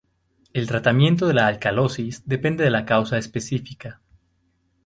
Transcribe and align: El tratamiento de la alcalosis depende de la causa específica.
El 0.51 0.65
tratamiento 0.67 1.27
de 1.27 1.35
la 1.35 1.45
alcalosis 1.45 2.23
depende 2.27 2.63
de 2.63 2.71
la 2.71 2.85
causa 2.85 3.19
específica. 3.19 4.01